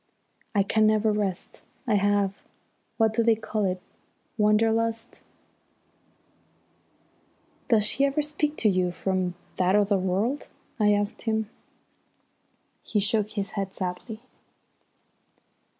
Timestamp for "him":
11.21-11.51